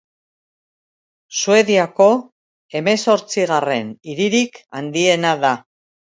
Suediako 1.41 2.07
hemezortzigarren 2.79 3.91
hiririk 4.13 4.57
handiena 4.79 5.35
da. 5.45 5.53